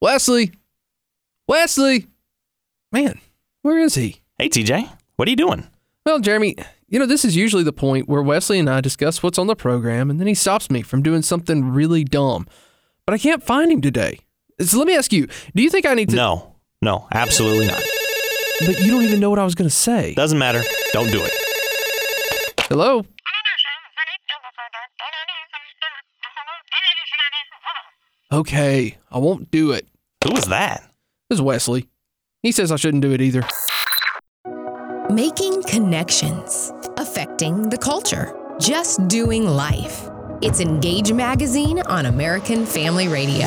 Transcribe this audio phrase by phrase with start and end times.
[0.00, 0.52] Wesley,
[1.48, 2.06] Wesley,
[2.92, 3.18] man,
[3.62, 4.20] where is he?
[4.38, 5.66] Hey, TJ, what are you doing?
[6.04, 6.54] Well, Jeremy,
[6.88, 9.56] you know, this is usually the point where Wesley and I discuss what's on the
[9.56, 12.46] program, and then he stops me from doing something really dumb.
[13.06, 14.18] But I can't find him today.
[14.60, 16.16] So let me ask you do you think I need to.
[16.16, 17.82] No, no, absolutely not.
[18.66, 20.14] But you don't even know what I was going to say.
[20.14, 20.62] Doesn't matter.
[20.92, 21.32] Don't do it.
[22.68, 23.04] Hello?
[28.32, 29.86] Okay, I won't do it.
[30.24, 30.82] Who was that?
[31.30, 31.88] This is Wesley.
[32.42, 33.44] He says I shouldn't do it either.
[35.08, 40.08] Making connections, affecting the culture, just doing life.
[40.42, 43.46] It's Engage Magazine on American Family Radio.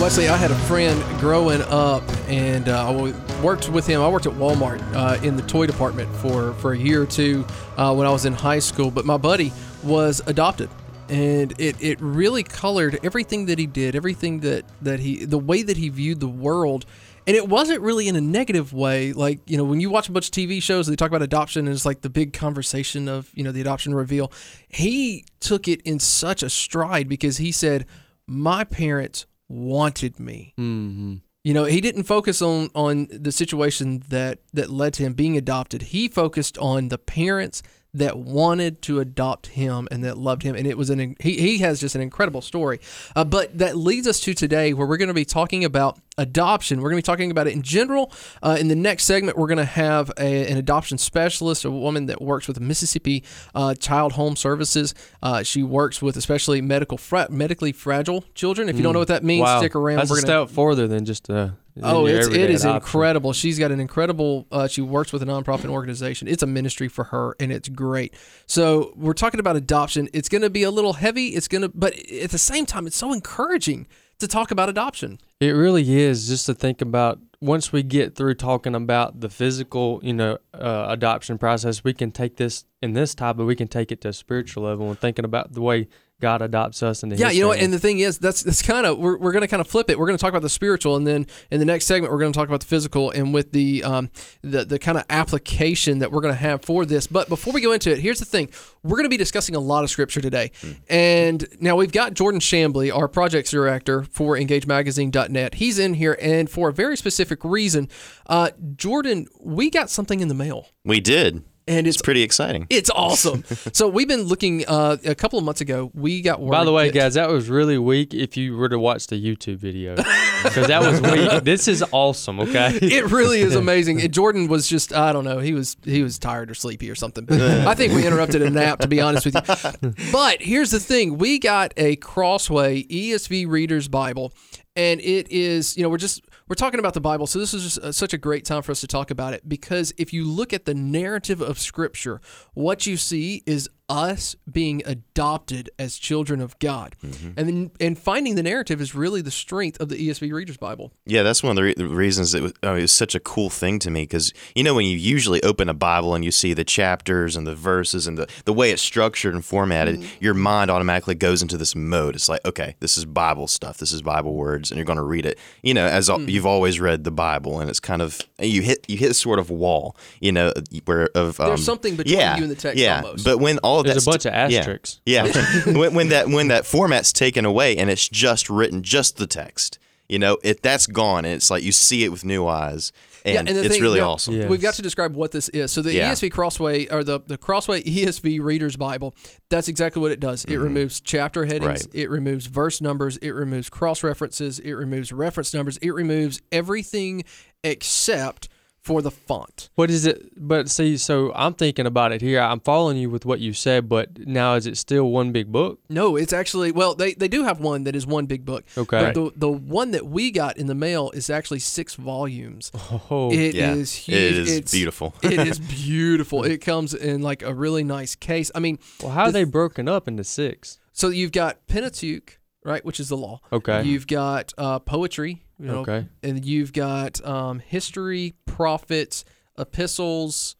[0.00, 4.00] Wesley, I had a friend growing up, and uh, I worked with him.
[4.00, 7.44] I worked at Walmart uh, in the toy department for, for a year or two
[7.76, 8.92] uh, when I was in high school.
[8.92, 9.52] But my buddy
[9.82, 10.70] was adopted,
[11.10, 15.62] and it, it really colored everything that he did, everything that, that he, the way
[15.62, 16.86] that he viewed the world.
[17.26, 19.12] And it wasn't really in a negative way.
[19.12, 21.66] Like, you know, when you watch a bunch of TV shows, they talk about adoption
[21.66, 24.32] and it's like the big conversation of, you know, the adoption reveal.
[24.68, 27.86] He took it in such a stride because he said,
[28.26, 30.54] My parents wanted me.
[30.58, 31.16] Mm-hmm.
[31.42, 35.36] You know, he didn't focus on on the situation that that led to him being
[35.36, 35.82] adopted.
[35.82, 37.62] He focused on the parents
[37.94, 40.54] that wanted to adopt him and that loved him.
[40.54, 42.80] And it was an he, he has just an incredible story.
[43.16, 46.80] Uh, but that leads us to today where we're going to be talking about adoption
[46.80, 49.46] we're going to be talking about it in general uh, in the next segment we're
[49.46, 53.22] going to have a, an adoption specialist a woman that works with mississippi
[53.54, 58.76] uh, child home services uh, she works with especially medical fra- medically fragile children if
[58.76, 59.58] you don't know what that means Wow.
[59.60, 61.50] stick around That's we're a gonna, step further than just uh
[61.82, 62.76] Oh, it's it is adoption.
[62.76, 63.32] incredible.
[63.32, 64.46] She's got an incredible.
[64.52, 66.28] Uh, she works with a nonprofit organization.
[66.28, 68.12] It's a ministry for her, and it's great.
[68.46, 70.08] So we're talking about adoption.
[70.12, 71.28] It's going to be a little heavy.
[71.28, 73.86] It's going to, but at the same time, it's so encouraging
[74.20, 75.18] to talk about adoption.
[75.40, 80.00] It really is just to think about once we get through talking about the physical,
[80.02, 83.68] you know, uh, adoption process, we can take this in this type, but we can
[83.68, 85.88] take it to a spiritual level and thinking about the way
[86.20, 87.54] God adopts us into Yeah, His you know what?
[87.54, 87.64] family.
[87.64, 89.90] And the thing is, that's that's kind of we're, we're going to kind of flip
[89.90, 89.98] it.
[89.98, 92.32] We're going to talk about the spiritual, and then in the next segment, we're going
[92.32, 94.10] to talk about the physical, and with the um
[94.42, 97.06] the the kind of application that we're going to have for this.
[97.06, 98.50] But before we go into it, here's the thing:
[98.82, 100.52] we're going to be discussing a lot of scripture today,
[100.88, 105.54] and now we've got Jordan Shambly, our projects director for EngageMagazine.net.
[105.54, 107.88] He's in here, and for a very specific reason,
[108.26, 111.42] uh, Jordan, we got something in the mail, We did.
[111.68, 112.66] And it's It's pretty exciting.
[112.70, 113.44] it's awesome.
[113.72, 115.90] so we've been looking uh, a couple of months ago.
[115.94, 118.68] We got word By the way, that- guys, that was really weak if you were
[118.68, 119.94] to watch the YouTube video
[120.42, 121.44] because that was weak.
[121.44, 122.40] This is awesome.
[122.40, 122.78] Okay.
[122.82, 124.00] it really is amazing.
[124.00, 126.94] And Jordan was just I don't know, he was he was tired or sleepy or
[126.94, 127.24] something.
[127.24, 129.92] But I think we interrupted a nap to be honest with you.
[130.12, 134.32] But here's the thing, we got a Crossway ESV Reader's Bible
[134.76, 137.28] and it is, you know, we're just we're talking about the Bible.
[137.28, 139.48] So this is just uh, such a great time for us to talk about it
[139.48, 142.20] because if you look at the narrative of scripture,
[142.54, 146.94] what you see is us being adopted as children of God.
[147.36, 150.92] And then and finding the narrative is really the strength of the ESV Reader's Bible.
[151.04, 153.20] Yeah, that's one of the, re- the reasons it was, oh, it was such a
[153.20, 156.30] cool thing to me because you know when you usually open a Bible and you
[156.30, 160.06] see the chapters and the verses and the, the way it's structured and formatted, Mm-hmm.
[160.24, 162.14] your mind automatically goes into this mode.
[162.14, 165.02] It's like, okay, this is Bible stuff, this is Bible words, and you're going to
[165.02, 165.38] read it.
[165.62, 166.28] You know, as Mm-hmm.
[166.28, 169.38] you've always read the Bible, and it's kind of you hit you hit a sort
[169.38, 170.52] of wall, you know,
[170.84, 173.02] where of um, There's something between yeah, you and the text yeah.
[173.02, 173.24] almost.
[173.24, 175.00] But when all of There's that's a bunch of asterisks.
[175.04, 175.24] Yeah,
[175.66, 179.78] when, when that when that format's taken away and it's just written, just the text,
[180.08, 182.92] you know, it that's gone, and it's like you see it with new eyes,
[183.24, 184.34] and, the it's thing- really now, awesome.
[184.34, 184.46] Yeah.
[184.48, 185.70] We've got to describe what this is.
[185.72, 186.10] So the Yeah.
[186.12, 189.14] ESV Crossway or the the Crossway ESV Reader's Bible,
[189.50, 190.44] that's exactly what it does.
[190.46, 191.96] It removes chapter headings, Mm-hmm.
[191.96, 192.02] Right.
[192.04, 197.24] it removes verse numbers, it removes cross references, it removes reference numbers, it removes everything
[197.62, 198.48] except
[198.82, 199.68] for the font.
[199.74, 200.30] What is it?
[200.36, 202.40] But see, so I'm thinking about it here.
[202.40, 205.80] I'm following you with what you said, but now is it still one big book?
[205.88, 208.64] No, it's actually well, they, they do have one that is one big book.
[208.78, 209.12] Okay.
[209.12, 212.70] But the the one that we got in the mail is actually six volumes.
[213.10, 214.32] Oh, It is Yeah, huge.
[214.32, 215.14] it is it's, beautiful.
[215.22, 216.44] it is beautiful.
[216.44, 218.50] It comes in like a really nice case.
[218.54, 220.78] I mean, well, how are they broken up into six?
[220.92, 223.40] So you've got Pentateuch, right, which is the law.
[223.52, 223.82] Okay.
[223.84, 226.06] You've got uh, poetry, you know, Okay.
[226.22, 229.24] and you've got um, history, prophets,
[229.58, 230.56] epistles,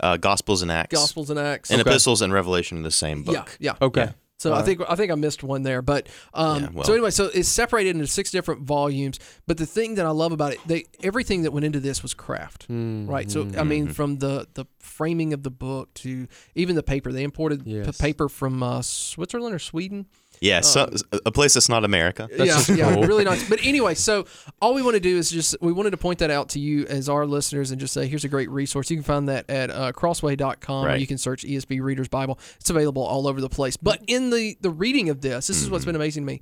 [0.00, 1.70] Uh, Gospels and Acts, gospels, and acts.
[1.70, 1.90] and Okay.
[1.90, 3.56] epistles and Revelation in the same book.
[3.60, 3.86] Yeah, yeah.
[3.86, 4.12] Okay.
[4.42, 6.84] So I think I think I missed one there, but um, Yeah, well.
[6.84, 9.18] so anyway, so it's separated into six different volumes.
[9.46, 12.14] But the thing that I love about it, they everything that went into this was
[12.14, 13.30] craft, Mm, right?
[13.30, 17.22] So I mean, from the the framing of the book to even the paper, they
[17.24, 17.98] imported Yes.
[18.00, 20.06] paper from uh, Switzerland or Sweden.
[20.40, 20.90] Yeah, so,
[21.24, 22.28] a place that's not America.
[22.32, 23.04] yeah, just yeah, cool.
[23.04, 23.48] really nice.
[23.52, 24.24] But anyway, so
[24.60, 26.84] all we want to do is just we wanted to point that out to you
[26.86, 28.90] as our listeners and just say here's a great resource.
[28.90, 30.84] You can find that at uh, crossway.com.
[30.84, 31.00] Or Right.
[31.00, 32.40] you can search ESV Reader's Bible.
[32.58, 33.76] It's available all over the place.
[33.76, 35.88] But in the the reading of this, this is what's Mm-hmm.
[35.90, 36.40] been amazing to me.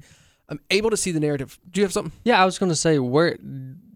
[0.49, 1.59] I'm able to see the narrative.
[1.71, 2.13] Do you have something?
[2.25, 3.37] Yeah, I was going to say where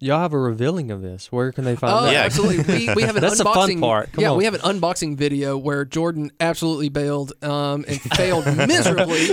[0.05, 1.33] y'all have a revealing of this.
[1.33, 2.13] Where can they find Oh, that?
[2.13, 2.21] Yeah.
[2.23, 2.87] absolutely.
[2.89, 3.55] We, we have an That's the unboxing.
[3.75, 4.13] fun part.
[4.13, 4.39] Come yeah, on.
[4.39, 9.29] we have an unboxing video where Jordan absolutely bailed um, and failed miserably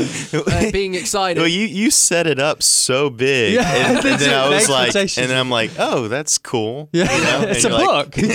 [0.54, 1.40] at being excited.
[1.40, 3.70] Well, you you set it up so big, Yeah.
[3.70, 6.90] and, and then I was like, and then I'm like, oh, that's cool.
[6.94, 7.42] Yeah, You know?
[7.50, 8.18] It's a you're like- book.
[8.20, 8.28] I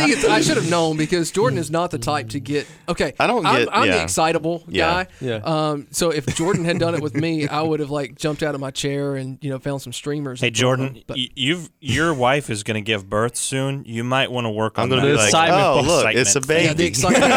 [0.00, 2.66] think it's, I should have known because Jordan is not the type to get.
[2.88, 5.04] Okay, I don't I'm, get- I'm the excitable Yeah.
[5.04, 5.06] guy.
[5.20, 5.40] Yeah.
[5.44, 5.86] Um.
[5.90, 8.60] So if Jordan had done it with me, I would have like jumped out of
[8.60, 10.40] my chair and you know found some streamers.
[10.40, 11.02] Hey Jordan, them.
[11.06, 13.84] But- y- you've your wife is going to give birth soon.
[13.86, 15.06] You might want to work on I'm on gonna that.
[15.08, 15.86] be The like, excitement oh, part.
[15.86, 16.64] look, it's a Excitement.
[16.64, 16.86] yeah, the baby.
[16.88, 17.30] excitement.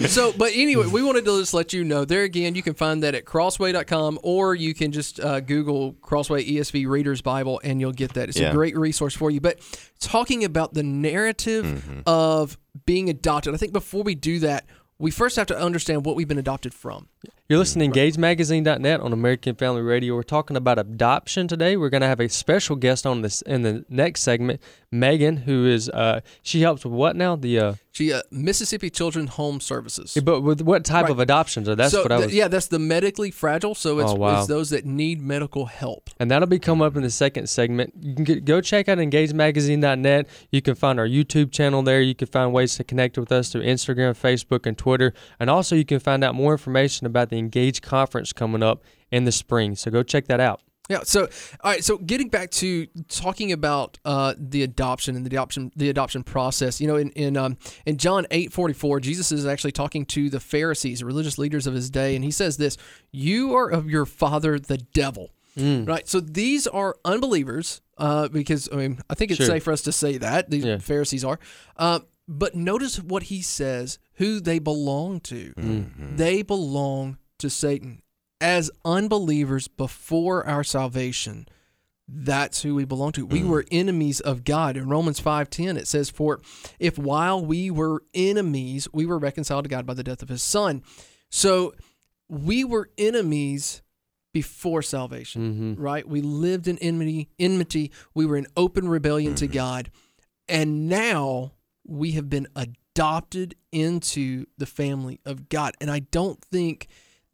[0.00, 0.06] yeah.
[0.08, 2.04] So, but anyway, we wanted to just let you know.
[2.04, 6.44] There again, you can find that at crossway.com or you can just uh, Google Crossway
[6.48, 8.28] ESV Reader's Bible and you'll get that.
[8.28, 9.40] It's a great resource for you.
[9.40, 9.58] But
[10.00, 12.00] talking about the narrative Mm-hmm.
[12.06, 14.66] of being adopted, I think before we do that,
[14.98, 17.08] we first have to understand what we've been adopted from.
[17.48, 20.14] You're listening to EngageMagazine.net on American Family Radio.
[20.14, 21.76] We're talking about adoption today.
[21.76, 24.60] We're going to have a special guest on this in the next segment,
[24.98, 27.36] Megan, who is uh, she helps with what now?
[27.36, 30.16] The uh, She, uh, Mississippi Children's Home Services.
[30.22, 31.12] but with what type Right.
[31.12, 31.66] of adoptions?
[31.66, 32.34] That's so what I th- was.
[32.34, 33.74] yeah, that's the medically fragile.
[33.74, 34.38] So it's, Oh, wow.
[34.38, 36.10] it's those that need medical help.
[36.20, 37.94] And that'll be coming up in the second segment.
[38.00, 40.28] You can get, go check out EngageMagazine.net.
[40.50, 42.00] You can find our YouTube channel there.
[42.00, 45.12] You can find ways to connect with us through Instagram, Facebook, and Twitter.
[45.40, 49.24] And also, you can find out more information about the Engage Conference coming up in
[49.24, 49.74] the spring.
[49.76, 50.60] So go check that out.
[50.88, 51.00] Yeah.
[51.02, 51.22] So,
[51.62, 51.82] all right.
[51.82, 56.80] So, getting back to talking about uh, the adoption and the adoption, the adoption process.
[56.80, 57.56] You know, in in um,
[57.86, 61.74] in John eight forty four, Jesus is actually talking to the Pharisees, religious leaders of
[61.74, 62.76] his day, and he says this:
[63.10, 66.06] "You are of your father, the devil." Right.
[66.06, 69.46] So these are unbelievers, uh, because I mean, I think it's Sure.
[69.46, 70.76] safe for us to say that these Yeah.
[70.78, 71.38] Pharisees are.
[71.78, 75.54] Uh, but notice what he says: who they belong to.
[76.14, 78.02] They belong to Satan
[78.40, 81.46] as unbelievers before our salvation.
[82.08, 83.26] That's who we belong to.
[83.26, 83.48] We mm.
[83.48, 84.76] were enemies of God.
[84.76, 86.40] In Romans 5:10 it says for
[86.78, 90.42] if while we were enemies we were reconciled to God by the death of his
[90.42, 90.82] son.
[91.30, 91.74] So
[92.28, 93.82] we were enemies
[94.32, 95.82] before salvation, mm-hmm.
[95.82, 96.06] right?
[96.06, 97.90] We lived in enmity, enmity.
[98.14, 99.54] We were in open rebellion to mm-hmm.
[99.54, 99.90] God.
[100.48, 101.52] And now
[101.86, 105.74] we have been adopted into the family of God.
[105.80, 106.86] And I don't think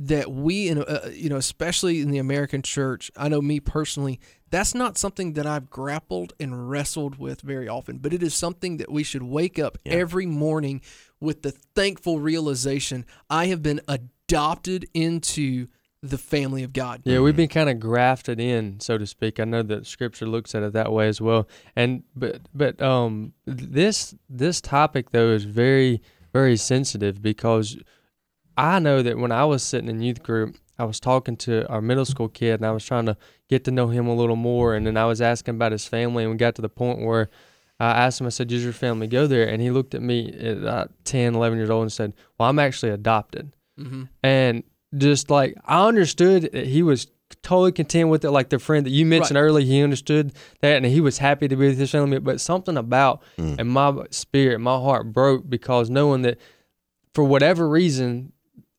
[0.09, 4.19] that we, in, uh, you know, especially in the American church, I know me personally,
[4.51, 8.79] that's not something that I've grappled and wrestled with very often, but it is something
[8.79, 10.83] that we should wake up every morning
[11.21, 15.69] with the thankful realization I have been adopted into
[16.03, 17.03] the family of God.
[17.05, 19.39] Yeah, we've been kind of grafted in, so to speak.
[19.39, 21.47] I know that Scripture looks at it that way as well.
[21.77, 26.03] And but but um this this topic though is very
[26.33, 27.79] very sensitive because
[28.57, 31.81] I know that when I was sitting in youth group, I was talking to our
[31.81, 33.17] middle school kid and I was trying to
[33.49, 34.75] get to know him a little more.
[34.75, 37.29] And then I was asking about his family, and we got to the point where
[37.79, 39.49] I asked him, I said, Does your family go there?
[39.49, 42.59] And he looked at me at uh, 10, 11 years old and said, Well, I'm
[42.59, 43.53] actually adopted.
[44.23, 44.63] And
[44.97, 47.07] just like I understood that he was
[47.43, 50.85] totally content with it, like the friend that you mentioned earlier, he understood that and
[50.87, 52.19] he was happy to be with his family.
[52.19, 53.23] But something about
[53.59, 56.39] and my spirit, my heart broke because knowing that
[57.15, 58.33] for whatever reason,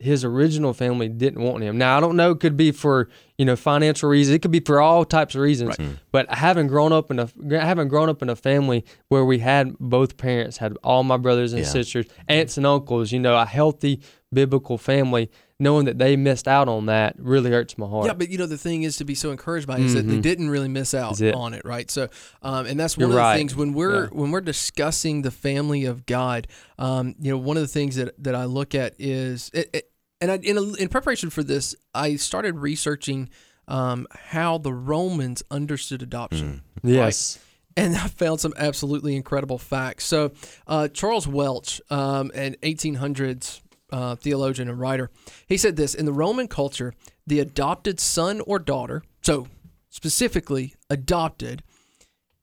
[0.04, 1.78] his original family didn't want him.
[1.78, 4.36] Now I don't know; it could be for you know financial reasons.
[4.36, 5.76] It could be for all types of reasons.
[6.12, 7.30] But having grown up in a
[7.60, 11.54] having grown up in a family where we had both parents, had all my brothers
[11.54, 11.70] and Yeah.
[11.70, 14.02] sisters, aunts and uncles, you know, a healthy
[14.34, 15.30] biblical family,
[15.60, 18.08] knowing that they missed out on that really hurts my heart.
[18.08, 20.20] Yeah, but you know the thing is to be so encouraged by is that they
[20.20, 21.36] didn't really miss out it.
[21.36, 21.90] on it, right?
[21.92, 22.10] So,
[22.42, 23.34] um, and that's You're one of right.
[23.34, 24.10] the things when we're Yeah.
[24.12, 26.48] when we're discussing the family of God.
[26.80, 29.90] Um, you know, one of the things that that I look at is, it, it,
[30.24, 33.30] and I, in a, in preparation for this, I started researching
[33.68, 36.62] um, how the Romans understood adoption.
[36.82, 37.40] yes.
[37.76, 40.06] and I found some absolutely incredible facts.
[40.06, 40.32] So,
[40.66, 43.60] uh, Charles Welch, um, an 1800s
[43.92, 45.12] uh, theologian and writer,
[45.48, 46.94] he said this In the Roman culture,
[47.28, 49.48] the adopted son or daughter, so
[49.90, 51.64] specifically adopted,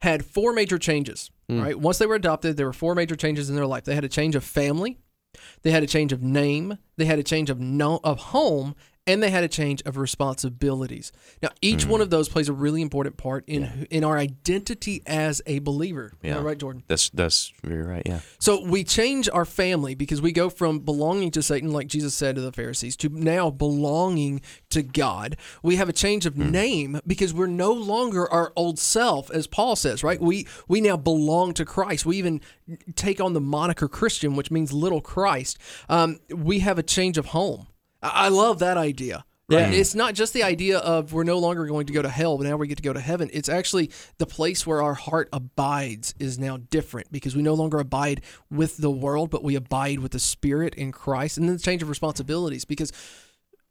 [0.02, 1.30] had four major changes.
[1.62, 1.80] Right?
[1.80, 3.84] Once they were adopted, there were four major changes in their life.
[3.84, 4.98] They had a change of family,
[5.62, 8.74] they had a change of name, they had a change of no, of home,
[9.06, 11.10] and they had a change of responsibilities.
[11.42, 15.02] Now, each one of those plays a really important part in who- in our identity
[15.06, 16.12] as a believer.
[16.22, 16.42] Am I Yeah.
[16.42, 16.82] right, Jordan?
[16.86, 18.02] That's that's very right.
[18.06, 18.20] Yeah.
[18.38, 22.34] So we change our family because we go from belonging to Satan, like Jesus said
[22.36, 25.36] to the Pharisees, to now belonging to God.
[25.62, 29.76] We have a change of name because we're no longer our old self, as Paul
[29.76, 30.20] says, right?
[30.20, 32.06] We we now belong to Christ.
[32.06, 32.40] We even
[32.94, 35.58] take on the moniker Christian, which means little Christ.
[35.88, 37.66] Um, we have a change of home.
[38.02, 39.24] I, I love that idea.
[39.50, 39.74] Right?
[39.74, 42.46] It's not just the idea of we're no longer going to go to hell, but
[42.46, 43.28] now we get to go to heaven.
[43.32, 47.80] It's actually the place where our heart abides is now different because we no longer
[47.80, 51.36] abide with the world, but we abide with the Spirit in Christ.
[51.36, 52.92] And then the change of responsibilities because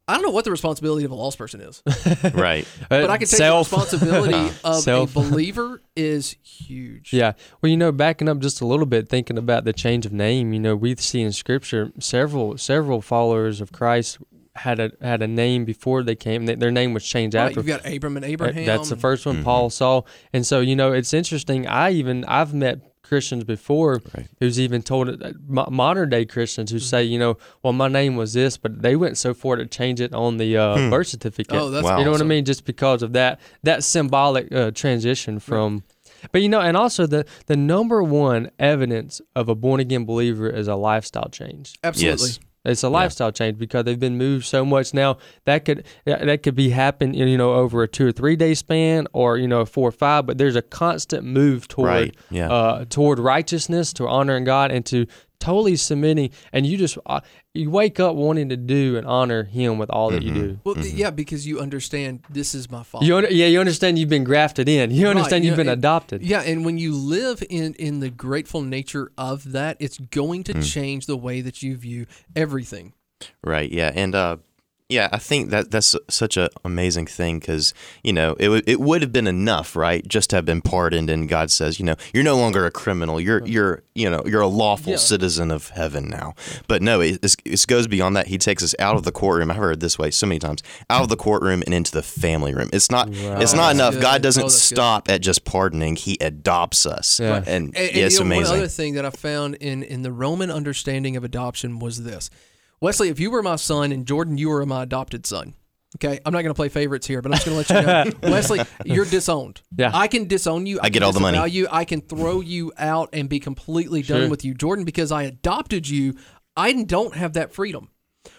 [0.09, 1.81] I don't know what the responsibility of a lost person is,
[2.33, 2.67] Right.
[2.89, 5.11] but I can tell you the responsibility of Self.
[5.15, 7.13] a believer is huge.
[7.13, 7.33] Yeah.
[7.61, 10.51] Well, you know, backing up just a little bit, thinking about the change of name,
[10.53, 14.17] you know, we see in Scripture several several followers of Christ
[14.55, 16.45] had a had a name before they came.
[16.45, 17.59] Th- Their name was changed Right, after.
[17.59, 18.65] you've got Abram and Uh, Abraham.
[18.65, 20.01] That's the first one Paul saw,
[20.33, 21.67] and so you know it's interesting.
[21.67, 24.01] I even I've met Christians before
[24.39, 28.33] who's even told it, modern day Christians who say, you know, well my name was
[28.33, 31.57] this, but they went so far to change it on the uh, birth certificate.
[31.59, 31.97] Oh, that's Wow.
[31.99, 32.45] you know what I mean?
[32.45, 35.83] Just because of that that symbolic uh, transition from.
[36.31, 40.49] But you know, and also the the number one evidence of a born again believer
[40.49, 41.79] is a lifestyle change.
[41.83, 42.27] Absolutely.
[42.27, 42.39] Yes.
[42.65, 46.55] It's a lifestyle change because they've been moved so much now that could that could
[46.55, 49.87] be happen you know over a two or three day span or you know four
[49.87, 52.51] or five but there's a constant move toward Right, yeah.
[52.51, 55.05] uh, toward righteousness to honoring God and to
[55.39, 57.21] totally submitting and you just uh,
[57.53, 60.59] you wake up wanting to do and honor Him with all that you do.
[60.63, 63.03] Well, th- yeah, because you understand this is my fault.
[63.03, 64.91] You under, yeah, you understand you've been grafted in.
[64.91, 66.21] You understand Right, you've yeah, been and- adopted.
[66.21, 70.61] Yeah, and when you live in in the grateful nature of that, it's going to
[70.61, 72.05] change the way that you view
[72.35, 72.93] everything.
[73.43, 73.69] Right.
[73.71, 73.91] Yeah.
[73.93, 74.37] And uh,
[74.89, 78.79] yeah, I think that that's such an amazing thing because you know it would it
[78.79, 81.95] would have been enough, right, just to have been pardoned, and God says, you know,
[82.13, 83.21] you're no longer a criminal.
[83.21, 84.97] You're you're you know you're a lawful Yeah.
[84.97, 86.33] citizen of heaven now.
[86.67, 88.27] But no, it, it's- it goes beyond that.
[88.27, 89.51] He takes us out of the courtroom.
[89.51, 92.01] I've heard it this way so many times: out of the courtroom and into the
[92.03, 92.69] family room.
[92.73, 93.93] It's not it's not that's enough.
[93.93, 94.01] good.
[94.01, 94.75] God doesn't Oh, that's good.
[94.75, 95.97] stop at just pardoning.
[95.97, 97.19] He adopts us.
[97.19, 97.35] Yeah.
[97.37, 98.51] And, And, and yeah, it's you know, amazing.
[98.53, 102.29] One other thing that I found in in the Roman understanding of adoption was this:
[102.81, 105.53] Wesley, if you were my son, and Jordan, you were my adopted son.
[105.97, 108.11] Okay, I'm not going to play favorites here, but I'm just going to let you
[108.11, 109.61] know, Wesley, you're disowned.
[109.75, 109.89] Yeah.
[109.91, 110.79] I can disown you.
[110.83, 111.37] I get all the money.
[111.37, 114.29] disavow You, I can throw you out and be completely done Sure.
[114.29, 116.13] with you, Jordan, because I adopted you.
[116.55, 117.89] I don't have that freedom.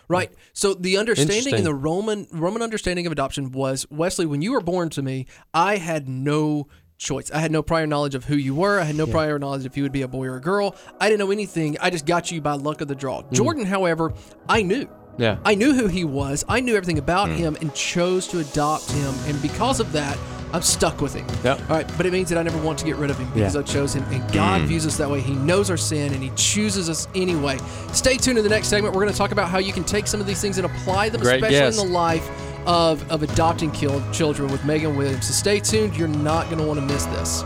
[0.09, 0.31] Right.
[0.53, 4.61] So the understanding in the Roman Roman understanding of adoption was Wesley, when you were
[4.61, 6.69] born to me, I had no
[7.01, 7.31] choice.
[7.33, 8.79] I had no prior knowledge of who you were.
[8.79, 10.77] I had no prior knowledge if you would be a boy or a girl.
[11.01, 11.77] I didn't know anything.
[11.81, 13.23] I just got you by luck of the draw.
[13.33, 14.13] Jordan, however,
[14.49, 14.89] I knew.
[15.19, 15.39] Yeah.
[15.45, 16.45] I knew who he was.
[16.49, 17.35] I knew everything about Hmm.
[17.35, 19.13] him and chose to adopt him.
[19.27, 20.17] And because of that,
[20.53, 21.27] I'm stuck with him.
[21.45, 21.61] Yep.
[21.71, 23.55] All right, but it means that I never want to get rid of him because
[23.55, 23.61] Yeah.
[23.61, 24.03] I chose him.
[24.11, 25.21] And God views us that way.
[25.21, 27.59] He knows our sin and He chooses us anyway.
[27.93, 28.95] Stay tuned in the next segment.
[28.95, 31.09] We're going to talk about how you can take some of these things and apply
[31.09, 31.81] them, Great especially guest.
[31.81, 32.29] in the life
[32.67, 35.27] of, of adopting children with Megan Williams.
[35.27, 35.97] So stay tuned.
[35.97, 37.43] You're not going to want to miss this.